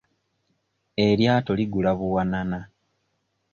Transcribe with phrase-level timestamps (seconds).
[1.05, 2.59] Eryato ligula buwanana.